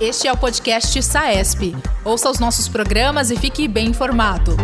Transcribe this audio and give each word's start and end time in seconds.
Este 0.00 0.26
é 0.26 0.32
o 0.32 0.36
podcast 0.36 1.00
SAESP. 1.02 1.76
Ouça 2.04 2.28
os 2.28 2.38
nossos 2.38 2.68
programas 2.68 3.30
e 3.30 3.36
fique 3.36 3.68
bem 3.68 3.88
informado. 3.88 4.56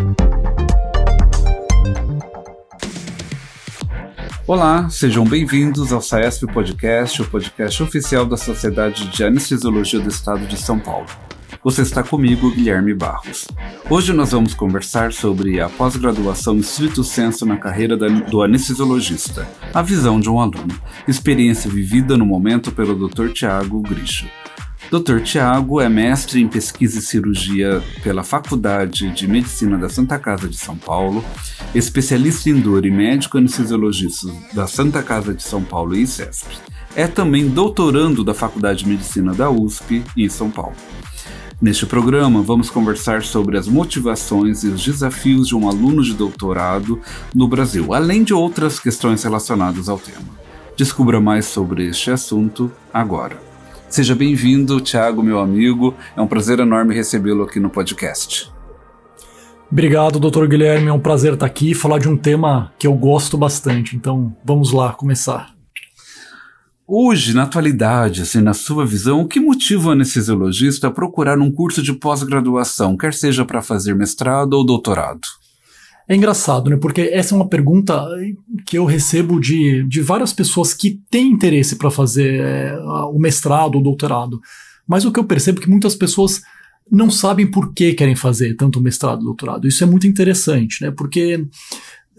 Olá, 4.47 4.89
sejam 4.91 5.25
bem-vindos 5.25 5.93
ao 5.93 6.03
SAESP 6.03 6.53
Podcast, 6.53 7.23
o 7.23 7.31
podcast 7.31 7.83
oficial 7.83 8.27
da 8.27 8.37
Sociedade 8.37 9.07
de 9.09 9.23
Anestesiologia 9.23 10.01
do 10.01 10.09
Estado 10.09 10.45
de 10.47 10.57
São 10.57 10.79
Paulo. 10.79 11.07
Você 11.63 11.83
está 11.83 12.03
comigo, 12.03 12.51
Guilherme 12.51 12.95
Barros. 12.95 13.47
Hoje 13.91 14.15
nós 14.15 14.31
vamos 14.33 14.55
conversar 14.55 15.13
sobre 15.13 15.61
a 15.61 15.69
pós-graduação 15.69 16.57
estrito 16.57 17.05
senso 17.05 17.45
na 17.45 17.59
carreira 17.59 17.99
do 17.99 18.43
anestesiologista, 18.43 19.47
a 19.75 19.83
visão 19.83 20.19
de 20.19 20.31
um 20.31 20.41
aluno, 20.41 20.75
experiência 21.07 21.71
vivida 21.71 22.17
no 22.17 22.25
momento 22.25 22.73
pelo 22.73 23.07
Dr. 23.07 23.29
Tiago 23.29 23.83
Grisho. 23.83 24.27
Dr. 24.91 25.21
Tiago 25.21 25.83
é 25.83 25.89
mestre 25.89 26.41
em 26.41 26.49
pesquisa 26.49 26.99
e 26.99 27.03
cirurgia 27.03 27.83
pela 28.03 28.25
Faculdade 28.25 29.11
de 29.11 29.29
Medicina 29.29 29.77
da 29.77 29.91
Santa 29.91 30.19
Casa 30.19 30.49
de 30.49 30.57
São 30.57 30.79
Paulo, 30.79 31.23
especialista 31.75 32.49
em 32.49 32.59
dor 32.59 32.87
e 32.87 32.91
médico 32.91 33.37
anestesiologista 33.37 34.29
da 34.55 34.67
Santa 34.67 35.03
Casa 35.03 35.35
de 35.35 35.43
São 35.43 35.63
Paulo 35.63 35.95
e 35.95 36.03
ICESP. 36.05 36.57
É 36.97 37.07
também 37.07 37.49
doutorando 37.49 38.25
da 38.25 38.33
Faculdade 38.33 38.83
de 38.83 38.89
Medicina 38.89 39.35
da 39.35 39.51
USP 39.51 40.03
em 40.17 40.29
São 40.31 40.51
Paulo. 40.51 40.75
Neste 41.61 41.85
programa, 41.85 42.41
vamos 42.41 42.71
conversar 42.71 43.23
sobre 43.23 43.59
as 43.59 43.69
motivações 43.69 44.65
e 44.65 44.69
os 44.69 44.83
desafios 44.83 45.49
de 45.49 45.55
um 45.55 45.69
aluno 45.69 46.03
de 46.03 46.15
doutorado 46.15 46.99
no 47.35 47.47
Brasil, 47.47 47.93
além 47.93 48.25
de 48.25 48.33
outras 48.33 48.81
questões 48.81 49.23
relacionadas 49.23 49.87
ao 49.87 49.99
tema. 49.99 50.41
Descubra 50.75 51.21
mais 51.21 51.45
sobre 51.45 51.87
este 51.87 52.11
assunto 52.11 52.73
agora. 52.95 53.37
Seja 53.91 54.15
bem-vindo, 54.15 54.81
Thiago, 54.81 55.23
meu 55.23 55.39
amigo. 55.39 55.95
É 56.17 56.23
um 56.23 56.27
prazer 56.27 56.61
enorme 56.61 56.95
recebê-lo 56.95 57.43
aqui 57.43 57.61
no 57.61 57.69
podcast. 57.69 58.51
Obrigado, 59.71 60.19
doutor 60.19 60.49
Guilherme. 60.49 60.89
É 60.89 60.93
um 60.95 60.99
prazer 60.99 61.35
estar 61.35 61.45
aqui 61.45 61.73
e 61.73 61.75
falar 61.75 61.99
de 61.99 62.09
um 62.09 62.17
tema 62.17 62.73
que 62.79 62.87
eu 62.87 62.95
gosto 62.95 63.37
bastante. 63.37 63.95
Então, 63.95 64.35
vamos 64.43 64.73
lá 64.73 64.95
começar. 64.95 65.60
Hoje, 66.93 67.33
na 67.33 67.45
atualidade, 67.45 68.23
assim, 68.23 68.41
na 68.41 68.53
sua 68.53 68.85
visão, 68.85 69.21
o 69.21 69.29
que 69.29 69.39
motiva 69.39 69.91
o 69.91 69.93
anestesiologista 69.93 70.89
a 70.89 70.91
procurar 70.91 71.39
um 71.39 71.49
curso 71.49 71.81
de 71.81 71.93
pós-graduação, 71.93 72.97
quer 72.97 73.15
seja 73.15 73.45
para 73.45 73.63
fazer 73.63 73.95
mestrado 73.95 74.55
ou 74.55 74.67
doutorado? 74.67 75.21
É 76.09 76.17
engraçado, 76.17 76.69
né? 76.69 76.77
Porque 76.77 77.03
essa 77.03 77.33
é 77.33 77.37
uma 77.37 77.49
pergunta 77.49 78.05
que 78.67 78.77
eu 78.77 78.85
recebo 78.85 79.39
de, 79.39 79.87
de 79.87 80.03
várias 80.03 80.33
pessoas 80.33 80.75
que 80.75 81.01
têm 81.09 81.29
interesse 81.31 81.77
para 81.77 81.93
fazer 81.93 82.41
é, 82.41 82.77
o 83.13 83.21
mestrado 83.21 83.77
ou 83.77 83.83
doutorado. 83.83 84.41
Mas 84.85 85.05
o 85.05 85.13
que 85.13 85.21
eu 85.21 85.25
percebo 85.25 85.61
é 85.61 85.63
que 85.63 85.71
muitas 85.71 85.95
pessoas 85.95 86.43
não 86.91 87.09
sabem 87.09 87.49
por 87.49 87.73
que 87.73 87.95
querem 87.95 88.17
fazer 88.17 88.57
tanto 88.57 88.81
mestrado 88.81 89.21
ou 89.21 89.27
doutorado. 89.27 89.69
Isso 89.69 89.85
é 89.85 89.87
muito 89.87 90.09
interessante, 90.09 90.83
né? 90.83 90.91
Porque 90.91 91.47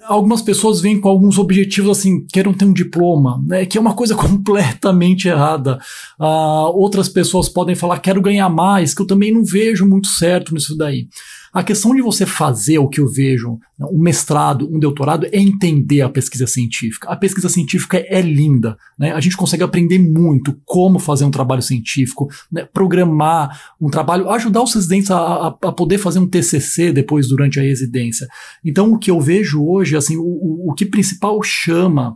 algumas 0.03 0.41
pessoas 0.41 0.81
vêm 0.81 0.99
com 0.99 1.09
alguns 1.09 1.37
objetivos 1.37 1.97
assim, 1.97 2.25
querem 2.31 2.53
ter 2.53 2.65
um 2.65 2.73
diploma, 2.73 3.41
né, 3.45 3.65
que 3.65 3.77
é 3.77 3.81
uma 3.81 3.93
coisa 3.93 4.15
completamente 4.15 5.27
errada. 5.27 5.79
Uh, 6.19 6.71
outras 6.73 7.07
pessoas 7.07 7.49
podem 7.49 7.75
falar, 7.75 7.99
quero 7.99 8.21
ganhar 8.21 8.49
mais, 8.49 8.93
que 8.93 9.01
eu 9.01 9.07
também 9.07 9.33
não 9.33 9.43
vejo 9.43 9.85
muito 9.85 10.07
certo 10.07 10.53
nisso 10.53 10.77
daí. 10.77 11.07
A 11.53 11.63
questão 11.63 11.93
de 11.93 12.01
você 12.01 12.25
fazer 12.25 12.77
o 12.77 12.87
que 12.87 13.01
eu 13.01 13.07
vejo, 13.07 13.59
um 13.77 14.01
mestrado, 14.01 14.73
um 14.73 14.79
doutorado, 14.79 15.25
é 15.25 15.37
entender 15.37 16.01
a 16.01 16.09
pesquisa 16.09 16.47
científica. 16.47 17.09
A 17.09 17.15
pesquisa 17.15 17.49
científica 17.49 18.01
é 18.07 18.21
linda, 18.21 18.77
né? 18.97 19.11
A 19.11 19.19
gente 19.19 19.35
consegue 19.35 19.61
aprender 19.61 19.99
muito 19.99 20.57
como 20.63 20.97
fazer 20.97 21.25
um 21.25 21.31
trabalho 21.31 21.61
científico, 21.61 22.29
né? 22.49 22.65
programar 22.71 23.73
um 23.81 23.89
trabalho, 23.89 24.29
ajudar 24.29 24.63
os 24.63 24.73
residentes 24.73 25.11
a, 25.11 25.17
a, 25.17 25.47
a, 25.47 25.71
poder 25.73 25.97
fazer 25.97 26.19
um 26.19 26.27
TCC 26.27 26.93
depois 26.93 27.27
durante 27.27 27.59
a 27.59 27.63
residência. 27.63 28.27
Então, 28.63 28.93
o 28.93 28.97
que 28.97 29.11
eu 29.11 29.19
vejo 29.19 29.61
hoje, 29.61 29.97
assim, 29.97 30.15
o, 30.15 30.69
o, 30.69 30.73
que 30.73 30.85
principal 30.85 31.41
chama 31.43 32.15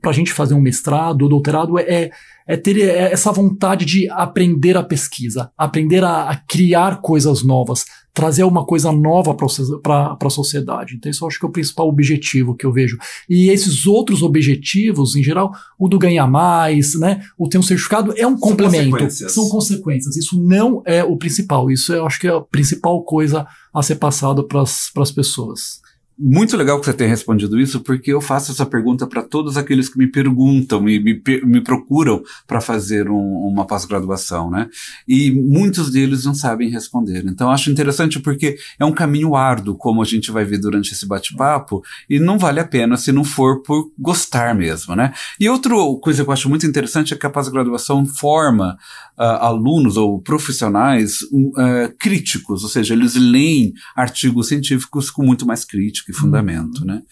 para 0.00 0.10
a 0.10 0.14
gente 0.14 0.32
fazer 0.32 0.54
um 0.54 0.60
mestrado 0.60 1.22
ou 1.22 1.28
doutorado 1.28 1.76
é, 1.76 2.10
é 2.46 2.56
ter 2.56 2.78
essa 2.80 3.32
vontade 3.32 3.84
de 3.84 4.08
aprender 4.10 4.76
a 4.76 4.84
pesquisa, 4.84 5.50
aprender 5.58 6.04
a, 6.04 6.30
a 6.30 6.36
criar 6.36 7.00
coisas 7.00 7.42
novas, 7.42 7.84
trazer 8.16 8.44
uma 8.44 8.64
coisa 8.64 8.90
nova 8.90 9.34
para 9.34 10.16
a 10.18 10.30
sociedade. 10.30 10.94
Então, 10.96 11.10
isso 11.10 11.22
eu 11.22 11.28
acho 11.28 11.38
que 11.38 11.44
é 11.44 11.48
o 11.50 11.52
principal 11.52 11.86
objetivo 11.86 12.56
que 12.56 12.64
eu 12.64 12.72
vejo. 12.72 12.96
E 13.28 13.50
esses 13.50 13.86
outros 13.86 14.22
objetivos, 14.22 15.14
em 15.14 15.22
geral, 15.22 15.52
o 15.78 15.86
do 15.86 15.98
ganhar 15.98 16.26
mais, 16.26 16.98
né, 16.98 17.22
o 17.36 17.46
ter 17.46 17.58
um 17.58 17.62
certificado, 17.62 18.14
é 18.16 18.26
um 18.26 18.38
complemento. 18.38 18.92
Consequências. 18.92 19.32
São 19.32 19.50
consequências. 19.50 20.16
Isso 20.16 20.42
não 20.42 20.82
é 20.86 21.04
o 21.04 21.18
principal. 21.18 21.70
Isso 21.70 21.92
eu 21.92 22.06
acho 22.06 22.18
que 22.18 22.26
é 22.26 22.30
a 22.30 22.40
principal 22.40 23.02
coisa 23.04 23.46
a 23.74 23.82
ser 23.82 23.96
passada 23.96 24.42
para 24.42 24.62
as 24.62 25.12
pessoas. 25.14 25.82
Muito 26.18 26.56
legal 26.56 26.80
que 26.80 26.86
você 26.86 26.94
tenha 26.94 27.10
respondido 27.10 27.60
isso, 27.60 27.80
porque 27.80 28.10
eu 28.10 28.22
faço 28.22 28.50
essa 28.50 28.64
pergunta 28.64 29.06
para 29.06 29.22
todos 29.22 29.58
aqueles 29.58 29.86
que 29.86 29.98
me 29.98 30.06
perguntam, 30.06 30.80
me, 30.80 30.98
me, 30.98 31.22
me 31.44 31.60
procuram 31.60 32.22
para 32.46 32.58
fazer 32.58 33.10
um, 33.10 33.46
uma 33.46 33.66
pós-graduação, 33.66 34.50
né? 34.50 34.66
E 35.06 35.30
muitos 35.30 35.90
deles 35.90 36.24
não 36.24 36.34
sabem 36.34 36.70
responder. 36.70 37.22
Então, 37.26 37.50
acho 37.50 37.70
interessante 37.70 38.18
porque 38.18 38.56
é 38.78 38.84
um 38.86 38.92
caminho 38.92 39.36
árduo, 39.36 39.76
como 39.76 40.00
a 40.00 40.06
gente 40.06 40.30
vai 40.30 40.42
ver 40.42 40.56
durante 40.56 40.92
esse 40.92 41.06
bate-papo, 41.06 41.82
e 42.08 42.18
não 42.18 42.38
vale 42.38 42.60
a 42.60 42.64
pena 42.66 42.96
se 42.96 43.12
não 43.12 43.22
for 43.22 43.60
por 43.60 43.92
gostar 43.98 44.54
mesmo, 44.54 44.96
né? 44.96 45.12
E 45.38 45.50
outra 45.50 45.74
coisa 46.00 46.24
que 46.24 46.30
eu 46.30 46.32
acho 46.32 46.48
muito 46.48 46.66
interessante 46.66 47.12
é 47.12 47.16
que 47.18 47.26
a 47.26 47.30
pós-graduação 47.30 48.06
forma 48.06 48.78
uh, 49.18 49.22
alunos 49.22 49.98
ou 49.98 50.18
profissionais 50.22 51.20
uh, 51.24 51.94
críticos, 51.98 52.62
ou 52.62 52.70
seja, 52.70 52.94
eles 52.94 53.16
leem 53.16 53.74
artigos 53.94 54.48
científicos 54.48 55.10
com 55.10 55.22
muito 55.22 55.46
mais 55.46 55.62
crítica 55.62 56.05
e 56.08 56.12
fundamento, 56.12 56.84
né? 56.84 57.02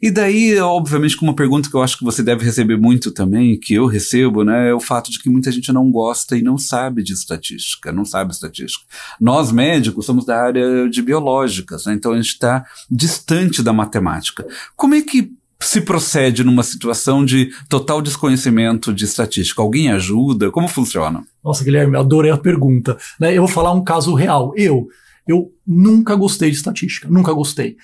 E 0.00 0.10
daí, 0.10 0.58
obviamente, 0.58 1.16
com 1.16 1.24
uma 1.24 1.34
pergunta 1.34 1.68
que 1.68 1.74
eu 1.74 1.82
acho 1.82 1.96
que 1.96 2.04
você 2.04 2.22
deve 2.22 2.44
receber 2.44 2.76
muito 2.76 3.10
também, 3.10 3.58
que 3.58 3.74
eu 3.74 3.86
recebo, 3.86 4.44
né, 4.44 4.70
é 4.70 4.74
o 4.74 4.80
fato 4.80 5.10
de 5.10 5.18
que 5.18 5.30
muita 5.30 5.50
gente 5.50 5.72
não 5.72 5.90
gosta 5.90 6.36
e 6.36 6.42
não 6.42 6.58
sabe 6.58 7.02
de 7.02 7.12
estatística, 7.12 7.90
não 7.90 8.04
sabe 8.04 8.32
estatística. 8.32 8.84
Nós, 9.20 9.50
médicos, 9.50 10.04
somos 10.04 10.26
da 10.26 10.42
área 10.42 10.88
de 10.88 11.00
biológicas, 11.00 11.86
né, 11.86 11.94
então 11.94 12.12
a 12.12 12.16
gente 12.16 12.28
está 12.28 12.64
distante 12.90 13.62
da 13.62 13.72
matemática. 13.72 14.46
Como 14.76 14.94
é 14.94 15.00
que 15.00 15.32
se 15.60 15.80
procede 15.80 16.44
numa 16.44 16.62
situação 16.62 17.24
de 17.24 17.50
total 17.68 18.02
desconhecimento 18.02 18.92
de 18.92 19.04
estatística? 19.04 19.62
Alguém 19.62 19.90
ajuda? 19.90 20.50
Como 20.50 20.68
funciona? 20.68 21.24
Nossa, 21.42 21.64
Guilherme, 21.64 21.96
adorei 21.96 22.30
a 22.30 22.36
pergunta. 22.36 22.98
Né, 23.18 23.32
eu 23.32 23.42
vou 23.42 23.50
falar 23.50 23.72
um 23.72 23.82
caso 23.82 24.14
real. 24.14 24.52
Eu, 24.54 24.86
eu 25.26 25.50
nunca 25.66 26.14
gostei 26.14 26.50
de 26.50 26.56
estatística, 26.56 27.08
nunca 27.08 27.32
gostei. 27.32 27.76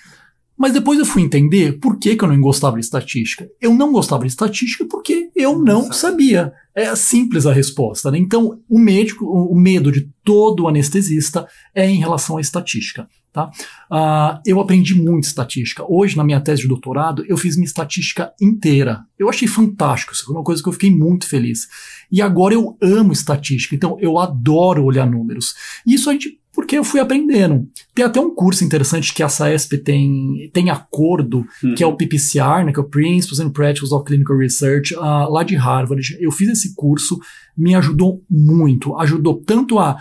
Mas 0.61 0.75
depois 0.75 0.99
eu 0.99 1.07
fui 1.07 1.23
entender 1.23 1.79
por 1.79 1.99
que, 1.99 2.15
que 2.15 2.23
eu 2.23 2.29
não 2.29 2.39
gostava 2.39 2.79
de 2.79 2.85
estatística. 2.85 3.49
Eu 3.59 3.73
não 3.73 3.91
gostava 3.91 4.25
de 4.25 4.31
estatística 4.31 4.85
porque 4.85 5.31
eu 5.35 5.59
não 5.59 5.91
sabia. 5.91 6.53
É 6.75 6.95
simples 6.95 7.47
a 7.47 7.53
resposta. 7.53 8.11
Né? 8.11 8.19
Então, 8.19 8.61
o 8.69 8.79
médico, 8.79 9.25
o 9.25 9.59
medo 9.59 9.91
de 9.91 10.11
todo 10.23 10.69
anestesista 10.69 11.47
é 11.75 11.89
em 11.89 11.99
relação 11.99 12.37
à 12.37 12.43
estatística. 12.43 13.09
Tá? 13.33 13.49
Uh, 13.91 14.39
eu 14.45 14.61
aprendi 14.61 14.95
muito 14.95 15.25
estatística. 15.25 15.83
Hoje, 15.89 16.15
na 16.15 16.25
minha 16.25 16.41
tese 16.43 16.63
de 16.63 16.69
doutorado, 16.69 17.25
eu 17.27 17.39
fiz 17.39 17.57
minha 17.57 17.65
estatística 17.65 18.31
inteira. 18.39 19.01
Eu 19.19 19.31
achei 19.31 19.49
fantástico, 19.49 20.13
isso 20.13 20.27
foi 20.27 20.35
uma 20.35 20.45
coisa 20.45 20.63
que 20.63 20.69
eu 20.69 20.73
fiquei 20.75 20.91
muito 20.91 21.27
feliz. 21.27 21.69
E 22.13 22.21
agora 22.21 22.53
eu 22.53 22.77
amo 22.83 23.13
estatística, 23.13 23.75
então 23.75 23.97
eu 24.01 24.19
adoro 24.19 24.85
olhar 24.85 25.09
números. 25.09 25.55
E 25.87 25.95
isso 25.95 26.11
a 26.11 26.13
gente 26.13 26.40
porque 26.53 26.77
eu 26.77 26.85
fui 26.85 27.01
aprendendo. 27.01 27.69
Tem 27.95 28.05
até 28.05 28.21
um 28.21 28.35
curso 28.35 28.65
interessante 28.65 29.15
que 29.15 29.23
a 29.23 29.29
SAESP 29.29 29.79
tem, 29.79 30.51
tem 30.53 30.71
acordo, 30.71 31.47
uhum. 31.63 31.75
que 31.75 31.83
é 31.83 31.87
o 31.87 31.97
PPCR, 31.97 32.65
né, 32.65 32.73
que 32.73 32.81
é 32.81 32.83
o 32.83 32.89
Principles 32.89 33.41
and 33.41 33.51
Practices 33.51 33.93
of 33.93 34.05
Clinical 34.05 34.37
Research, 34.37 34.95
uh, 34.95 35.31
lá 35.31 35.43
de 35.43 35.57
Harvard. 35.57 36.17
Eu 36.21 36.33
fiz 36.33 36.49
esse 36.49 36.75
curso, 36.75 37.19
me 37.57 37.75
ajudou 37.75 38.23
muito. 38.29 38.97
Ajudou 38.99 39.41
tanto 39.45 39.79
a 39.79 39.97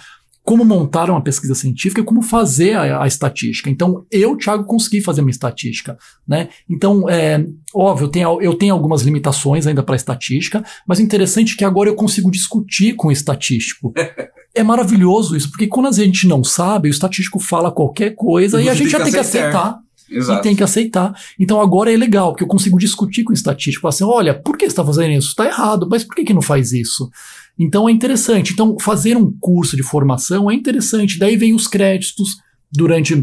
como 0.50 0.66
montar 0.66 1.12
uma 1.12 1.22
pesquisa 1.22 1.54
científica 1.54 2.01
e 2.01 2.04
como 2.04 2.24
fazer 2.24 2.74
a, 2.74 3.04
a, 3.04 3.07
estatística. 3.07 3.69
Então, 3.69 4.07
eu, 4.10 4.36
Thiago, 4.36 4.63
consegui 4.63 5.00
fazer 5.00 5.22
uma 5.22 5.30
estatística. 5.30 5.95
Né? 6.28 6.50
Então, 6.68 7.07
é, 7.07 7.45
óbvio, 7.72 8.06
eu 8.06 8.10
tenho, 8.10 8.42
eu 8.42 8.54
tenho 8.56 8.74
algumas 8.74 9.04
limitações 9.04 9.68
ainda 9.68 9.84
para 9.84 9.95
estatística, 9.95 10.63
mas 10.88 10.98
o 10.98 11.04
interessante 11.04 11.54
é 11.54 11.57
que 11.57 11.63
agora 11.63 11.88
eu 11.88 11.95
consigo 11.95 12.31
discutir 12.31 12.95
com 12.95 13.10
o 13.10 13.12
estatístico. 13.12 13.94
é 14.54 14.63
maravilhoso 14.63 15.36
isso, 15.36 15.50
porque 15.50 15.68
quando 15.68 15.88
a 15.88 15.92
gente 15.92 16.28
não 16.28 16.44
sabe, 16.44 16.90
o 16.90 16.92
estatístico 16.92 17.40
fala 17.40 17.72
qualquer 17.72 18.16
coisa 18.16 18.62
e 18.62 18.69
a 18.69 18.74
gente 18.74 18.90
já 18.90 19.01
tem 19.01 19.12
que 19.12 19.19
aceitar. 19.19 19.80
Exato. 20.12 20.40
E 20.40 20.42
tem 20.42 20.56
que 20.56 20.63
aceitar. 20.63 21.13
Então 21.40 21.62
agora 21.62 21.94
é 21.94 21.96
legal, 21.96 22.31
porque 22.31 22.44
eu 22.44 22.48
consigo 22.48 22.80
discutir 22.80 23.24
com 23.24 23.31
o 23.31 23.34
estatístico. 23.34 23.88
Assim, 23.88 24.04
olha, 24.04 24.34
por 24.34 24.57
que 24.57 24.66
você 24.66 24.72
está 24.72 24.84
fazendo 24.84 25.12
isso? 25.12 25.30
Está 25.30 25.46
errado, 25.46 25.88
mas 25.90 26.04
por 26.04 26.16
que, 26.16 26.24
que 26.24 26.34
não 26.34 26.42
faz 26.42 26.72
isso? 26.72 27.10
Então 27.57 27.88
é 27.88 27.92
interessante. 27.92 28.54
Então, 28.54 28.75
fazer 28.80 29.16
um 29.16 29.31
curso 29.40 29.75
de 29.75 29.84
formação 29.84 30.50
é 30.50 30.56
interessante. 30.56 31.19
Daí 31.19 31.38
vem 31.38 31.54
os 31.54 31.68
créditos 31.68 32.38
durante 32.72 33.13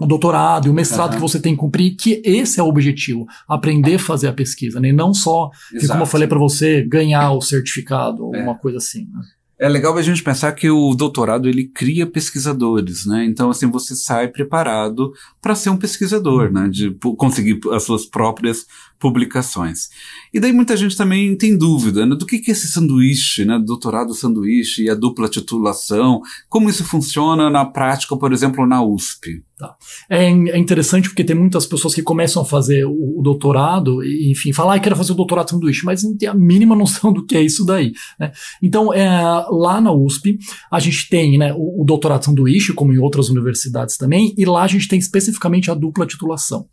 o 0.00 0.06
doutorado 0.06 0.66
e 0.66 0.70
o 0.70 0.74
mestrado 0.74 1.10
uhum. 1.10 1.16
que 1.16 1.22
você 1.22 1.40
tem 1.40 1.54
que 1.54 1.60
cumprir, 1.60 1.96
que 1.96 2.20
esse 2.24 2.60
é 2.60 2.62
o 2.62 2.66
objetivo, 2.66 3.26
aprender 3.48 3.94
a 3.94 3.98
fazer 3.98 4.28
a 4.28 4.32
pesquisa, 4.32 4.78
né? 4.78 4.88
E 4.88 4.92
não 4.92 5.14
só, 5.14 5.50
como 5.88 6.02
eu 6.02 6.06
falei 6.06 6.28
para 6.28 6.38
você, 6.38 6.82
ganhar 6.86 7.32
o 7.32 7.40
certificado, 7.40 8.34
é. 8.34 8.42
uma 8.42 8.58
coisa 8.58 8.78
assim. 8.78 9.06
Né? 9.06 9.20
É 9.58 9.68
legal 9.70 9.96
a 9.96 10.02
gente 10.02 10.22
pensar 10.22 10.52
que 10.52 10.68
o 10.68 10.94
doutorado 10.94 11.48
ele 11.48 11.66
cria 11.66 12.06
pesquisadores, 12.06 13.06
né? 13.06 13.24
Então 13.24 13.48
assim 13.48 13.70
você 13.70 13.96
sai 13.96 14.28
preparado 14.28 15.12
para 15.40 15.54
ser 15.54 15.70
um 15.70 15.78
pesquisador, 15.78 16.52
né? 16.52 16.68
De 16.68 16.94
conseguir 17.16 17.58
as 17.72 17.84
suas 17.84 18.04
próprias 18.04 18.66
publicações. 18.98 19.88
E 20.32 20.40
daí 20.40 20.52
muita 20.52 20.76
gente 20.76 20.96
também 20.96 21.36
tem 21.36 21.56
dúvida 21.56 22.06
né, 22.06 22.14
do 22.14 22.26
que, 22.26 22.38
que 22.38 22.50
é 22.50 22.52
esse 22.52 22.68
sanduíche, 22.68 23.44
né, 23.44 23.58
doutorado 23.58 24.14
sanduíche 24.14 24.84
e 24.84 24.90
a 24.90 24.94
dupla 24.94 25.28
titulação, 25.28 26.20
como 26.48 26.68
isso 26.68 26.84
funciona 26.84 27.50
na 27.50 27.64
prática, 27.64 28.16
por 28.16 28.32
exemplo, 28.32 28.66
na 28.66 28.82
USP. 28.82 29.42
Tá. 29.58 29.74
É, 30.10 30.24
é, 30.24 30.58
interessante 30.58 31.08
porque 31.08 31.24
tem 31.24 31.34
muitas 31.34 31.64
pessoas 31.64 31.94
que 31.94 32.02
começam 32.02 32.42
a 32.42 32.44
fazer 32.44 32.84
o, 32.84 33.20
o 33.20 33.22
doutorado 33.22 34.04
e, 34.04 34.30
enfim, 34.30 34.52
falam, 34.52 34.72
ah, 34.72 34.78
quero 34.78 34.94
fazer 34.94 35.12
o 35.12 35.16
doutorado 35.16 35.48
sanduíche, 35.48 35.82
mas 35.82 36.02
não 36.02 36.14
tem 36.14 36.28
a 36.28 36.34
mínima 36.34 36.76
noção 36.76 37.10
do 37.10 37.24
que 37.24 37.36
é 37.36 37.40
isso 37.40 37.64
daí. 37.64 37.92
Né? 38.20 38.32
Então, 38.62 38.92
é, 38.92 39.08
lá 39.50 39.80
na 39.80 39.92
USP, 39.92 40.38
a 40.70 40.78
gente 40.78 41.08
tem 41.08 41.38
né, 41.38 41.54
o, 41.54 41.82
o 41.82 41.84
doutorado 41.86 42.26
sanduíche, 42.26 42.74
como 42.74 42.92
em 42.92 42.98
outras 42.98 43.30
universidades 43.30 43.96
também, 43.96 44.34
e 44.36 44.44
lá 44.44 44.62
a 44.62 44.68
gente 44.68 44.88
tem 44.88 44.98
especificamente 44.98 45.70
a 45.70 45.74
dupla 45.74 46.06
titulação. 46.06 46.66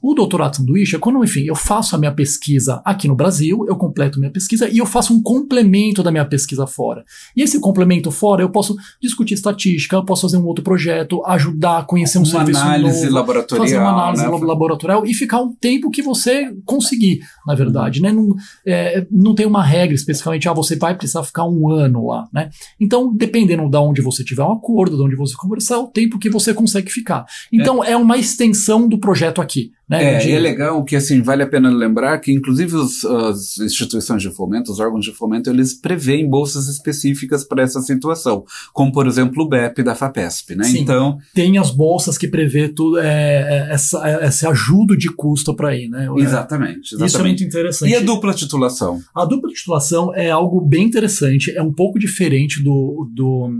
O 0.00 0.14
doutorado 0.14 0.56
sanduíche 0.56 0.96
é 0.96 0.98
quando, 0.98 1.22
enfim, 1.24 1.44
eu 1.44 1.54
faço 1.54 1.96
a 1.96 1.98
minha 1.98 2.12
pesquisa 2.12 2.80
aqui 2.84 3.08
no 3.08 3.14
Brasil, 3.14 3.64
eu 3.68 3.76
completo 3.76 4.18
minha 4.18 4.30
pesquisa 4.30 4.68
e 4.68 4.78
eu 4.78 4.86
faço 4.86 5.12
um 5.12 5.22
complemento 5.22 6.02
da 6.02 6.10
minha 6.10 6.24
pesquisa 6.24 6.66
fora. 6.66 7.04
E 7.36 7.42
esse 7.42 7.60
complemento 7.60 8.10
fora, 8.10 8.42
eu 8.42 8.50
posso 8.50 8.76
discutir 9.00 9.34
estatística, 9.34 9.96
eu 9.96 10.04
posso 10.04 10.22
fazer 10.22 10.36
um 10.36 10.46
outro 10.46 10.62
projeto, 10.62 11.22
ajudar 11.26 11.78
a 11.78 11.82
conhecer 11.82 12.18
um 12.18 12.22
uma 12.22 12.30
serviço 12.30 12.60
análise 12.60 13.02
novo, 13.02 13.14
laboratorial, 13.14 13.66
fazer 13.66 13.78
uma 13.78 13.92
análise 13.92 14.22
né? 14.22 14.28
laboratorial 14.28 15.06
e 15.06 15.14
ficar 15.14 15.40
um 15.40 15.52
tempo 15.52 15.90
que 15.90 16.02
você 16.02 16.54
conseguir, 16.64 17.20
na 17.46 17.54
verdade, 17.54 18.00
né? 18.00 18.12
Não, 18.12 18.34
é, 18.66 19.06
não 19.10 19.34
tem 19.34 19.46
uma 19.46 19.62
regra 19.62 19.94
especificamente, 19.94 20.48
ah, 20.48 20.52
você 20.52 20.76
vai 20.76 20.94
precisar 20.94 21.22
ficar 21.24 21.44
um 21.44 21.70
ano 21.70 22.06
lá, 22.06 22.28
né? 22.32 22.50
Então, 22.78 23.14
dependendo 23.14 23.68
de 23.68 23.76
onde 23.76 24.00
você 24.00 24.24
tiver 24.24 24.44
um 24.44 24.52
acordo, 24.52 24.96
de 24.96 25.02
onde 25.02 25.16
você 25.16 25.34
conversar, 25.34 25.74
é 25.74 25.78
o 25.78 25.86
tempo 25.86 26.18
que 26.18 26.30
você 26.30 26.54
consegue 26.54 26.90
ficar. 26.90 27.24
Então, 27.52 27.82
é, 27.82 27.92
é 27.92 27.96
uma 27.96 28.16
extensão 28.16 28.88
do 28.88 28.98
projeto 28.98 29.40
aqui. 29.40 29.72
Né, 29.88 30.16
é, 30.16 30.26
e 30.28 30.32
é 30.32 30.38
legal 30.38 30.84
que 30.84 30.94
assim 30.94 31.22
vale 31.22 31.42
a 31.42 31.46
pena 31.46 31.70
lembrar 31.70 32.18
que 32.18 32.30
inclusive 32.30 32.76
os, 32.76 33.04
as 33.04 33.58
instituições 33.58 34.22
de 34.22 34.30
fomento, 34.30 34.70
os 34.70 34.80
órgãos 34.80 35.04
de 35.04 35.12
fomento, 35.12 35.48
eles 35.48 35.72
preveem 35.72 36.28
bolsas 36.28 36.68
específicas 36.68 37.42
para 37.42 37.62
essa 37.62 37.80
situação, 37.80 38.44
como 38.74 38.92
por 38.92 39.06
exemplo 39.06 39.44
o 39.44 39.48
BEP 39.48 39.82
da 39.82 39.94
Fapesp, 39.94 40.54
né? 40.54 40.64
Sim, 40.64 40.80
então 40.80 41.18
tem 41.34 41.56
as 41.56 41.70
bolsas 41.70 42.18
que 42.18 42.28
prevê 42.28 42.68
tudo 42.68 42.98
é, 42.98 43.06
é 43.06 43.72
essa, 43.72 44.06
é, 44.06 44.26
esse 44.26 44.46
ajudo 44.46 44.96
de 44.96 45.08
custo 45.08 45.54
para 45.54 45.74
ir, 45.74 45.88
né? 45.88 46.06
Exatamente, 46.18 46.94
exatamente. 46.94 47.06
Isso 47.06 47.18
é 47.18 47.22
muito 47.22 47.44
interessante. 47.44 47.90
E 47.90 47.96
a 47.96 48.00
dupla 48.00 48.34
titulação? 48.34 49.00
A 49.14 49.24
dupla 49.24 49.50
titulação 49.52 50.14
é 50.14 50.30
algo 50.30 50.60
bem 50.60 50.84
interessante, 50.84 51.50
é 51.56 51.62
um 51.62 51.72
pouco 51.72 51.98
diferente 51.98 52.62
do 52.62 53.08
do, 53.10 53.50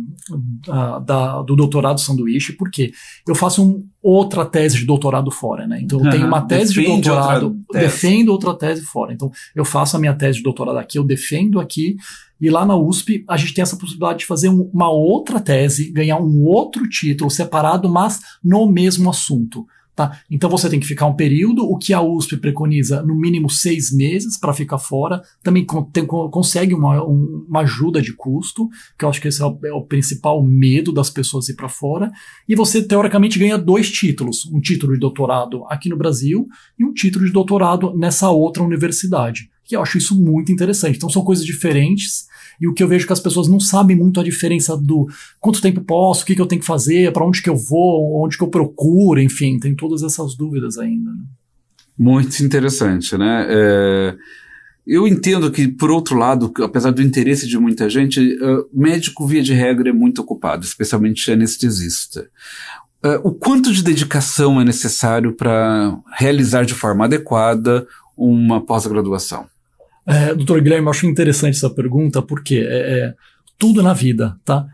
a, 0.69 0.98
da, 0.98 1.42
do 1.42 1.56
doutorado 1.56 2.00
sanduíche, 2.00 2.52
porque 2.52 2.92
eu 3.26 3.34
faço 3.34 3.62
um 3.62 3.86
outra 4.02 4.44
tese 4.44 4.78
de 4.78 4.86
doutorado 4.86 5.31
fora, 5.31 5.66
né? 5.66 5.81
Então 5.82 6.04
eu 6.04 6.10
tenho 6.10 6.18
uma 6.25 6.43
tese 6.43 6.75
de 6.75 6.85
doutorado, 6.85 7.56
outra 7.67 7.81
defendo 7.81 8.29
outra 8.31 8.55
tese 8.55 8.82
fora. 8.82 9.12
Então 9.12 9.31
eu 9.55 9.65
faço 9.65 9.97
a 9.97 10.00
minha 10.00 10.15
tese 10.15 10.38
de 10.38 10.44
doutorado 10.44 10.79
aqui, 10.79 10.99
eu 10.99 11.05
defendo 11.05 11.61
aqui, 11.61 11.97
e 12.41 12.50
lá 12.50 12.65
na 12.65 12.76
USP 12.76 13.25
a 13.29 13.37
gente 13.37 13.55
tem 13.55 13.62
essa 13.62 13.76
possibilidade 13.76 14.20
de 14.20 14.26
fazer 14.26 14.49
um, 14.49 14.70
uma 14.73 14.91
outra 14.91 15.41
tese, 15.41 15.91
ganhar 15.91 16.19
um 16.19 16.44
outro 16.44 16.88
título 16.88 17.31
separado, 17.31 17.88
mas 17.88 18.20
no 18.43 18.70
mesmo 18.70 19.11
assunto. 19.11 19.67
Tá? 19.98 20.16
Então 20.30 20.48
você 20.48 20.70
tem 20.70 20.78
que 20.78 20.86
ficar 20.86 21.06
um 21.06 21.16
período, 21.16 21.64
o 21.64 21.76
que 21.76 21.92
a 21.92 22.00
USP 22.00 22.36
preconiza 22.36 23.02
no 23.02 23.16
mínimo 23.16 23.50
seis 23.50 23.90
meses 23.90 24.38
para 24.38 24.54
ficar 24.54 24.78
fora, 24.78 25.20
também 25.42 25.66
tem, 25.92 26.06
consegue 26.06 26.72
uma, 26.72 27.04
um, 27.04 27.44
uma, 27.48 27.62
ajuda 27.62 28.00
de 28.00 28.12
custo, 28.14 28.68
que 28.96 29.04
eu 29.04 29.08
acho 29.08 29.20
que 29.20 29.26
esse 29.26 29.42
é 29.42 29.44
o, 29.44 29.58
é 29.64 29.72
o 29.72 29.82
principal 29.82 30.40
medo 30.40 30.92
das 30.92 31.10
pessoas 31.10 31.48
ir 31.48 31.56
para 31.56 31.68
fora, 31.68 32.12
e 32.48 32.54
você 32.54 32.80
teoricamente 32.80 33.40
ganha 33.40 33.58
dois 33.58 33.90
títulos, 33.90 34.46
um 34.52 34.60
título 34.60 34.92
de 34.92 35.00
doutorado 35.00 35.64
aqui 35.64 35.88
no 35.88 35.96
Brasil 35.96 36.46
e 36.78 36.84
um 36.84 36.94
título 36.94 37.26
de 37.26 37.32
doutorado 37.32 37.92
nessa 37.98 38.30
outra 38.30 38.62
universidade, 38.62 39.50
que 39.64 39.74
eu 39.74 39.82
acho 39.82 39.98
isso 39.98 40.14
muito 40.14 40.52
interessante. 40.52 40.96
Então 40.96 41.10
são 41.10 41.24
coisas 41.24 41.44
diferentes, 41.44 42.27
e 42.60 42.66
o 42.66 42.75
que 42.75 42.82
eu 42.82 42.88
vejo 42.88 43.05
é 43.05 43.06
que 43.06 43.12
as 43.12 43.20
pessoas 43.20 43.49
não 43.49 43.60
sabem 43.60 43.96
muito 43.96 44.20
a 44.20 44.25
diferença 44.25 44.76
do 44.76 45.06
quanto 45.40 45.60
tempo 45.60 45.81
posso, 45.81 46.22
o 46.22 46.26
que, 46.26 46.34
que 46.34 46.40
eu 46.40 46.46
tenho 46.46 46.60
que 46.60 46.66
fazer, 46.66 47.12
para 47.12 47.25
onde 47.25 47.40
que 47.40 47.49
eu 47.49 47.56
vou, 47.56 48.25
onde 48.25 48.37
que 48.37 48.43
eu 48.43 48.49
procuro, 48.49 49.20
enfim, 49.20 49.58
tem 49.58 49.75
todas 49.75 50.02
essas 50.02 50.34
dúvidas 50.34 50.78
ainda. 50.78 51.10
Né? 51.10 51.22
Muito 51.99 52.43
interessante, 52.43 53.16
né? 53.16 53.46
É, 53.49 54.16
eu 54.87 55.06
entendo 55.06 55.50
que, 55.50 55.69
por 55.69 55.90
outro 55.90 56.16
lado, 56.16 56.50
apesar 56.62 56.93
do 56.93 57.02
interesse 57.02 57.46
de 57.46 57.58
muita 57.58 57.90
gente, 57.90 58.20
uh, 58.20 58.66
médico, 58.72 59.26
via 59.26 59.43
de 59.43 59.52
regra, 59.52 59.90
é 59.90 59.93
muito 59.93 60.22
ocupado, 60.22 60.64
especialmente 60.64 61.31
anestesista. 61.31 62.31
Uh, 63.05 63.20
o 63.22 63.34
quanto 63.34 63.70
de 63.70 63.82
dedicação 63.82 64.58
é 64.58 64.64
necessário 64.64 65.34
para 65.34 65.94
realizar 66.16 66.64
de 66.64 66.72
forma 66.72 67.05
adequada 67.05 67.87
uma 68.16 68.64
pós-graduação? 68.64 69.46
É, 70.08 70.34
doutor 70.34 70.62
Guilherme, 70.62 70.87
eu 70.87 70.90
acho 70.90 71.06
interessante 71.06 71.56
essa 71.56 71.69
pergunta, 71.69 72.22
porque 72.22 72.56
é, 72.56 72.99
é, 72.99 73.14
tudo 73.58 73.82
na 73.82 73.93
vida, 73.93 74.38
tá? 74.43 74.66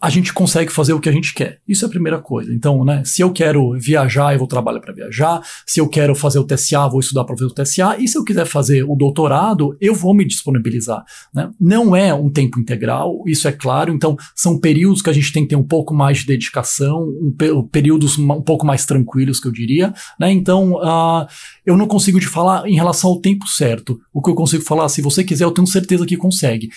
A 0.00 0.10
gente 0.10 0.32
consegue 0.32 0.70
fazer 0.70 0.92
o 0.92 1.00
que 1.00 1.08
a 1.08 1.12
gente 1.12 1.32
quer. 1.32 1.58
Isso 1.66 1.84
é 1.84 1.88
a 1.88 1.90
primeira 1.90 2.18
coisa. 2.18 2.52
Então, 2.52 2.84
né, 2.84 3.02
se 3.04 3.22
eu 3.22 3.32
quero 3.32 3.72
viajar, 3.78 4.32
eu 4.32 4.38
vou 4.38 4.46
trabalhar 4.46 4.80
para 4.80 4.92
viajar. 4.92 5.40
Se 5.66 5.80
eu 5.80 5.88
quero 5.88 6.14
fazer 6.14 6.38
o 6.38 6.44
TSA, 6.44 6.88
vou 6.88 7.00
estudar 7.00 7.24
para 7.24 7.36
fazer 7.36 7.50
o 7.50 7.54
TSA. 7.54 7.96
E 7.98 8.06
se 8.06 8.18
eu 8.18 8.24
quiser 8.24 8.44
fazer 8.44 8.84
o 8.84 8.94
doutorado, 8.94 9.76
eu 9.80 9.94
vou 9.94 10.14
me 10.14 10.26
disponibilizar. 10.26 11.02
Né? 11.34 11.50
Não 11.58 11.96
é 11.96 12.12
um 12.12 12.28
tempo 12.28 12.60
integral, 12.60 13.22
isso 13.26 13.48
é 13.48 13.52
claro. 13.52 13.92
Então, 13.92 14.16
são 14.34 14.58
períodos 14.58 15.00
que 15.00 15.10
a 15.10 15.12
gente 15.12 15.32
tem 15.32 15.44
que 15.44 15.50
ter 15.50 15.56
um 15.56 15.66
pouco 15.66 15.94
mais 15.94 16.18
de 16.18 16.26
dedicação, 16.26 17.02
um, 17.02 17.68
períodos 17.70 18.18
um 18.18 18.42
pouco 18.42 18.66
mais 18.66 18.84
tranquilos, 18.84 19.40
que 19.40 19.48
eu 19.48 19.52
diria. 19.52 19.94
Né? 20.20 20.30
Então, 20.30 20.74
uh, 20.74 21.26
eu 21.64 21.76
não 21.76 21.86
consigo 21.86 22.20
te 22.20 22.26
falar 22.26 22.68
em 22.68 22.74
relação 22.74 23.10
ao 23.10 23.20
tempo 23.20 23.46
certo. 23.48 23.98
O 24.12 24.20
que 24.20 24.30
eu 24.30 24.34
consigo 24.34 24.62
falar, 24.62 24.88
se 24.90 25.00
você 25.00 25.24
quiser, 25.24 25.44
eu 25.44 25.52
tenho 25.52 25.66
certeza 25.66 26.04
que 26.04 26.16
consegue 26.16 26.68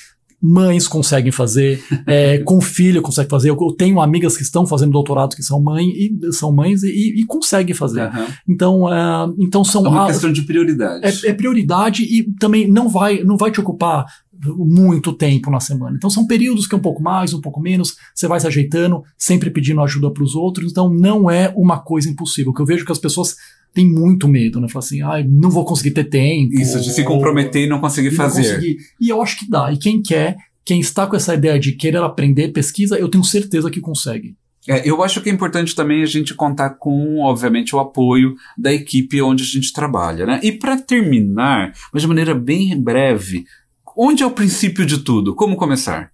mães 0.42 0.88
conseguem 0.88 1.32
fazer, 1.32 1.84
é, 2.08 2.38
com 2.40 2.62
filho 2.62 3.02
consegue 3.02 3.30
fazer. 3.30 3.50
Eu, 3.50 3.58
eu, 3.60 3.74
tenho 3.74 4.00
amigas 4.02 4.38
que 4.38 4.44
estão 4.44 4.66
fazendo 4.66 4.92
doutorado 4.92 5.36
que 5.36 5.44
são 5.44 5.62
mãe 5.62 5.88
e 5.90 6.34
são 6.34 6.52
mães 6.52 6.84
e, 6.84 7.20
e 7.20 7.26
conseguem 7.26 7.76
fazer. 7.76 8.04
Uhum. 8.04 8.26
Então, 8.48 8.94
é, 8.94 9.34
então 9.40 9.64
são 9.64 9.86
é 9.86 9.90
uma 9.90 10.08
questão 10.08 10.32
de 10.32 10.42
prioridade. 10.44 11.06
É, 11.06 11.30
é, 11.30 11.34
prioridade 11.34 12.04
e 12.04 12.32
também 12.40 12.68
não 12.68 12.88
vai 12.90 13.24
não 13.24 13.38
vai 13.38 13.52
te 13.52 13.60
ocupar 13.60 14.06
muito 14.42 15.12
tempo 15.12 15.52
na 15.52 15.60
semana. 15.60 15.96
Então 15.98 16.10
são 16.10 16.26
períodos 16.26 16.66
que 16.66 16.74
é 16.74 16.78
um 16.78 16.82
pouco 16.82 17.04
mais, 17.04 17.34
um 17.34 17.42
pouco 17.42 17.60
menos, 17.60 17.98
você 18.16 18.28
vai 18.28 18.40
se 18.40 18.48
ajeitando, 18.48 19.04
sempre 19.18 19.50
pedindo 19.50 19.82
ajuda 19.82 20.10
para 20.12 20.24
os 20.24 20.36
outros. 20.36 20.72
Então 20.72 20.90
não 20.90 21.30
é 21.30 21.54
uma 21.56 21.80
coisa 21.80 22.10
impossível. 22.10 22.54
Que 22.54 22.62
eu 22.62 22.66
vejo 22.66 22.86
que 22.86 22.92
as 22.92 23.00
pessoas 23.00 23.36
tem 23.74 23.88
muito 23.88 24.28
medo, 24.28 24.60
né? 24.60 24.68
Fala 24.68 24.84
assim, 24.84 25.02
ah, 25.02 25.24
não 25.28 25.50
vou 25.50 25.66
conseguir 25.66 25.92
ter 25.92 26.06
tempo. 26.06 26.54
Isso, 26.54 26.80
de 26.80 26.92
se 26.92 27.04
comprometer 27.04 27.66
e 27.66 27.70
não 27.70 27.80
conseguir 27.80 28.12
fazer. 28.12 28.56
Conseguir. 28.56 28.78
E 29.00 29.10
eu 29.10 29.22
acho 29.22 29.40
que 29.40 29.50
dá. 29.50 29.72
E 29.72 29.78
quem 29.78 30.02
quer, 30.02 30.36
quem 30.66 30.80
está 30.80 31.08
com 31.08 31.16
essa 31.16 31.34
ideia 31.34 31.60
de 31.60 31.74
querer 31.74 32.02
aprender, 32.02 32.50
pesquisa, 32.50 32.98
eu 32.98 33.10
tenho 33.10 33.24
certeza 33.24 33.70
que 33.70 33.80
consegue. 33.80 34.36
É, 34.68 34.88
eu 34.88 35.02
acho 35.02 35.22
que 35.22 35.30
é 35.30 35.34
importante 35.34 35.74
também 35.74 36.04
a 36.04 36.06
gente 36.06 36.34
contar 36.34 36.72
com, 36.72 37.20
obviamente, 37.22 37.76
o 37.76 37.80
apoio 37.80 38.36
da 38.58 38.74
equipe 38.74 39.22
onde 39.22 39.44
a 39.44 39.48
gente 39.48 39.74
trabalha, 39.74 40.26
né? 40.26 40.40
E 40.44 40.52
para 40.52 40.78
terminar, 40.78 41.74
mas 41.94 42.02
de 42.02 42.08
maneira 42.08 42.36
bem 42.36 42.80
breve, 42.80 43.46
onde 43.98 44.22
é 44.22 44.26
o 44.26 44.32
princípio 44.32 44.86
de 44.86 45.00
tudo? 45.00 45.34
Como 45.34 45.56
começar? 45.56 46.12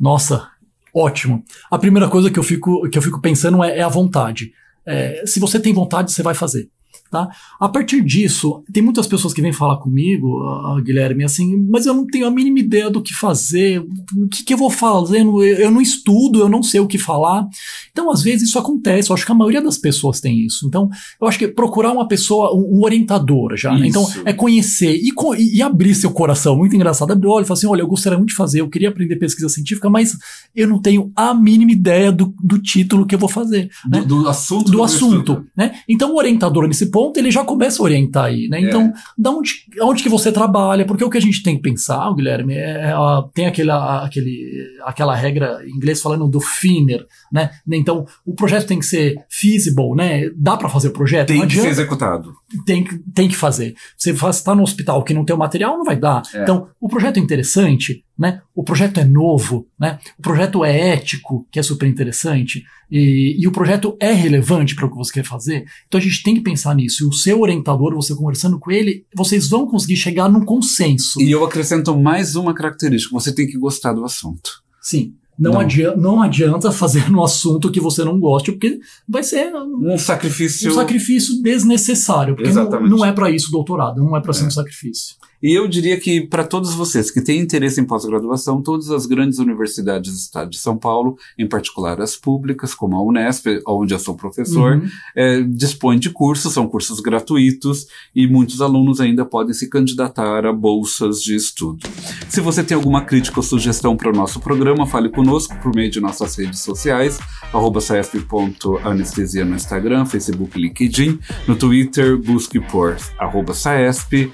Nossa, 0.00 0.48
ótimo. 0.94 1.44
A 1.70 1.78
primeira 1.78 2.08
coisa 2.08 2.30
que 2.30 2.38
eu 2.38 2.42
fico, 2.42 2.88
que 2.88 2.96
eu 2.96 3.02
fico 3.02 3.20
pensando 3.20 3.62
é, 3.62 3.78
é 3.78 3.82
a 3.82 3.88
vontade. 3.88 4.52
É, 4.86 5.24
se 5.26 5.38
você 5.38 5.60
tem 5.60 5.72
vontade, 5.72 6.12
você 6.12 6.22
vai 6.22 6.34
fazer. 6.34 6.68
Tá? 7.10 7.28
A 7.58 7.68
partir 7.68 8.04
disso, 8.04 8.62
tem 8.72 8.80
muitas 8.80 9.04
pessoas 9.04 9.34
que 9.34 9.42
vêm 9.42 9.52
falar 9.52 9.78
comigo, 9.78 10.44
uh, 10.44 10.80
Guilherme, 10.80 11.24
assim, 11.24 11.56
mas 11.68 11.84
eu 11.84 11.92
não 11.92 12.06
tenho 12.06 12.24
a 12.24 12.30
mínima 12.30 12.60
ideia 12.60 12.88
do 12.88 13.02
que 13.02 13.12
fazer, 13.12 13.80
o 14.16 14.28
que, 14.28 14.44
que 14.44 14.54
eu 14.54 14.58
vou 14.58 14.70
fazer, 14.70 15.22
eu, 15.22 15.70
não 15.72 15.80
estudo, 15.80 16.38
eu 16.38 16.48
não 16.48 16.62
sei 16.62 16.78
o 16.78 16.86
que 16.86 16.98
falar. 16.98 17.48
Então, 17.90 18.12
às 18.12 18.22
vezes, 18.22 18.48
isso 18.48 18.60
acontece, 18.60 19.10
eu 19.10 19.14
acho 19.14 19.26
que 19.26 19.32
a 19.32 19.34
maioria 19.34 19.60
das 19.60 19.76
pessoas 19.76 20.20
tem 20.20 20.46
isso. 20.46 20.68
Então, 20.68 20.88
eu 21.20 21.26
acho 21.26 21.36
que 21.36 21.48
procurar 21.48 21.90
uma 21.90 22.06
pessoa, 22.06 22.54
um, 22.54 22.80
orientador 22.84 23.56
já. 23.56 23.76
Né? 23.76 23.88
Então, 23.88 24.08
é 24.24 24.32
conhecer 24.32 24.96
e, 24.96 25.10
e, 25.56 25.62
abrir 25.62 25.96
seu 25.96 26.12
coração. 26.12 26.56
Muito 26.56 26.76
engraçado. 26.76 27.10
Abrir 27.10 27.26
olho 27.26 27.42
e 27.42 27.46
falar 27.46 27.58
assim: 27.58 27.66
olha, 27.66 27.82
eu 27.82 27.88
gostaria 27.88 28.16
muito 28.16 28.30
de 28.30 28.36
fazer, 28.36 28.60
eu 28.60 28.68
queria 28.68 28.88
aprender 28.88 29.16
pesquisa 29.16 29.48
científica, 29.48 29.90
mas 29.90 30.16
eu 30.54 30.68
não 30.68 30.80
tenho 30.80 31.10
a 31.16 31.34
mínima 31.34 31.72
ideia 31.72 32.12
do, 32.12 32.32
do 32.40 32.58
título 32.58 33.04
que 33.04 33.16
eu 33.16 33.18
vou 33.18 33.28
fazer. 33.28 33.68
Do, 33.84 33.90
né? 33.90 34.04
do 34.04 34.28
assunto. 34.28 34.70
Do, 34.70 34.82
assunto. 34.82 35.44
Né? 35.56 35.74
Então, 35.88 36.12
o 36.12 36.16
orientador, 36.16 36.64
ele 36.64 36.74
nesse 36.80 36.90
ponto, 36.90 37.18
ele 37.18 37.30
já 37.30 37.44
começa 37.44 37.82
a 37.82 37.84
orientar 37.84 38.24
aí, 38.26 38.48
né? 38.48 38.60
Então, 38.60 38.82
é. 38.82 38.92
da 39.16 39.30
onde, 39.30 39.66
onde 39.82 40.02
que 40.02 40.08
você 40.08 40.32
trabalha? 40.32 40.84
Porque 40.86 41.04
o 41.04 41.10
que 41.10 41.18
a 41.18 41.20
gente 41.20 41.42
tem 41.42 41.56
que 41.56 41.62
pensar, 41.62 42.12
Guilherme, 42.14 42.54
é, 42.54 42.90
é 42.90 42.94
tem 43.34 43.46
aquela, 43.46 44.04
aquele, 44.04 44.66
aquela 44.84 45.14
regra 45.14 45.60
em 45.64 45.70
inglês 45.70 46.00
falando 46.00 46.26
do 46.26 46.40
FINER, 46.40 47.04
né? 47.32 47.50
Então, 47.70 48.06
o 48.24 48.34
projeto 48.34 48.66
tem 48.66 48.78
que 48.78 48.86
ser 48.86 49.16
feasible, 49.28 49.94
né? 49.94 50.30
Dá 50.36 50.56
para 50.56 50.68
fazer 50.68 50.88
o 50.88 50.92
projeto? 50.92 51.28
Tem 51.28 51.46
que 51.46 51.60
ser 51.60 51.68
executado. 51.68 52.32
Tem, 52.64 52.84
tem 53.14 53.28
que 53.28 53.36
fazer. 53.36 53.74
Você 53.96 54.10
está 54.10 54.54
no 54.54 54.62
hospital 54.62 55.02
que 55.04 55.14
não 55.14 55.24
tem 55.24 55.36
o 55.36 55.38
material, 55.38 55.76
não 55.76 55.84
vai 55.84 55.96
dar. 55.96 56.22
É. 56.34 56.42
Então, 56.42 56.68
o 56.80 56.88
projeto 56.88 57.18
é 57.18 57.20
interessante, 57.20 58.04
né? 58.20 58.42
O 58.54 58.62
projeto 58.62 59.00
é 59.00 59.04
novo, 59.04 59.66
né? 59.80 59.98
O 60.18 60.22
projeto 60.22 60.62
é 60.62 60.90
ético, 60.90 61.48
que 61.50 61.58
é 61.58 61.62
super 61.62 61.88
interessante, 61.88 62.62
e, 62.90 63.34
e 63.38 63.48
o 63.48 63.50
projeto 63.50 63.96
é 63.98 64.12
relevante 64.12 64.74
para 64.74 64.84
o 64.84 64.90
que 64.90 64.96
você 64.96 65.10
quer 65.10 65.24
fazer. 65.24 65.64
Então 65.88 65.98
a 65.98 66.02
gente 66.02 66.22
tem 66.22 66.34
que 66.34 66.42
pensar 66.42 66.74
nisso. 66.74 67.02
E 67.02 67.06
o 67.06 67.12
seu 67.14 67.40
orientador, 67.40 67.94
você 67.94 68.14
conversando 68.14 68.58
com 68.58 68.70
ele, 68.70 69.06
vocês 69.16 69.48
vão 69.48 69.66
conseguir 69.66 69.96
chegar 69.96 70.28
num 70.28 70.44
consenso. 70.44 71.18
E 71.22 71.30
eu 71.30 71.42
acrescento 71.42 71.96
mais 71.98 72.36
uma 72.36 72.52
característica: 72.52 73.10
você 73.10 73.34
tem 73.34 73.46
que 73.46 73.56
gostar 73.56 73.94
do 73.94 74.04
assunto. 74.04 74.62
Sim. 74.82 75.14
Não, 75.38 75.52
não. 75.52 75.60
Adianta, 75.60 75.96
não 75.96 76.20
adianta 76.20 76.70
fazer 76.70 77.10
no 77.10 77.24
assunto 77.24 77.72
que 77.72 77.80
você 77.80 78.04
não 78.04 78.20
goste, 78.20 78.52
porque 78.52 78.78
vai 79.08 79.22
ser 79.22 79.50
um 79.54 79.96
sacrifício, 79.96 80.70
um 80.70 80.74
sacrifício 80.74 81.40
desnecessário. 81.40 82.34
Porque 82.34 82.50
Exatamente. 82.50 82.90
não, 82.90 82.98
não 82.98 83.04
é 83.06 83.12
para 83.12 83.30
isso 83.30 83.48
o 83.48 83.52
doutorado, 83.52 84.04
não 84.04 84.14
é 84.14 84.20
para 84.20 84.34
ser 84.34 84.44
é. 84.44 84.46
um 84.48 84.50
sacrifício. 84.50 85.16
E 85.42 85.58
eu 85.58 85.66
diria 85.66 85.98
que 85.98 86.20
para 86.20 86.44
todos 86.44 86.74
vocês 86.74 87.10
que 87.10 87.20
têm 87.22 87.40
interesse 87.40 87.80
em 87.80 87.84
pós-graduação, 87.84 88.60
todas 88.60 88.90
as 88.90 89.06
grandes 89.06 89.38
universidades 89.38 90.12
do 90.12 90.18
estado 90.18 90.50
de 90.50 90.58
São 90.58 90.76
Paulo, 90.76 91.16
em 91.38 91.46
particular 91.46 92.00
as 92.00 92.14
públicas, 92.14 92.74
como 92.74 92.96
a 92.96 93.02
Unesp, 93.02 93.46
onde 93.66 93.94
eu 93.94 93.98
sou 93.98 94.14
professor, 94.14 94.76
uhum. 94.76 94.88
é, 95.16 95.42
dispõem 95.42 95.98
de 95.98 96.10
cursos, 96.10 96.52
são 96.52 96.68
cursos 96.68 97.00
gratuitos 97.00 97.86
e 98.14 98.26
muitos 98.26 98.60
alunos 98.60 99.00
ainda 99.00 99.24
podem 99.24 99.54
se 99.54 99.68
candidatar 99.68 100.44
a 100.44 100.52
bolsas 100.52 101.22
de 101.22 101.34
estudo. 101.34 101.88
Se 102.28 102.40
você 102.40 102.62
tem 102.62 102.74
alguma 102.74 103.02
crítica 103.02 103.38
ou 103.38 103.42
sugestão 103.42 103.96
para 103.96 104.10
o 104.10 104.12
nosso 104.12 104.40
programa, 104.40 104.86
fale 104.86 105.08
conosco 105.08 105.56
por 105.62 105.74
meio 105.74 105.90
de 105.90 106.00
nossas 106.00 106.36
redes 106.36 106.60
sociais, 106.60 107.18
arroba 107.52 107.80
saesp.anestesia 107.80 109.44
no 109.44 109.54
Instagram, 109.54 110.04
Facebook 110.04 110.58
LinkedIn, 110.58 111.18
no 111.48 111.56
Twitter, 111.56 112.18
busque 112.18 112.60
por 112.60 112.96
arroba 113.18 113.54
saesp. 113.54 114.30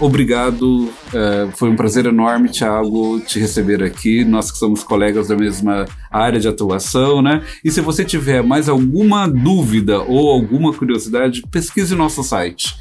Obrigado 0.00 0.47
obrigado. 0.48 0.90
É, 1.14 1.48
foi 1.52 1.70
um 1.70 1.76
prazer 1.76 2.06
enorme, 2.06 2.48
Thiago, 2.48 3.20
te 3.20 3.38
receber 3.38 3.82
aqui. 3.82 4.24
Nós 4.24 4.50
que 4.50 4.58
somos 4.58 4.82
colegas 4.82 5.28
da 5.28 5.36
mesma 5.36 5.86
área 6.10 6.40
de 6.40 6.48
atuação, 6.48 7.22
né? 7.22 7.42
E 7.64 7.70
se 7.70 7.80
você 7.80 8.04
tiver 8.04 8.42
mais 8.42 8.68
alguma 8.68 9.28
dúvida 9.28 10.00
ou 10.00 10.30
alguma 10.30 10.72
curiosidade, 10.72 11.42
pesquise 11.50 11.94
nosso 11.94 12.22
site 12.22 12.76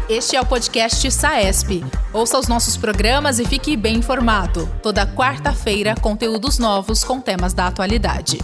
Este 0.09 0.35
é 0.35 0.41
o 0.41 0.45
podcast 0.45 1.11
SAESP. 1.11 1.85
Ouça 2.11 2.39
os 2.39 2.47
nossos 2.47 2.75
programas 2.75 3.37
e 3.37 3.45
fique 3.45 3.77
bem 3.77 3.97
informado. 3.97 4.67
Toda 4.81 5.05
quarta-feira, 5.05 5.93
conteúdos 5.93 6.57
novos 6.57 7.03
com 7.03 7.21
temas 7.21 7.53
da 7.53 7.67
atualidade. 7.67 8.39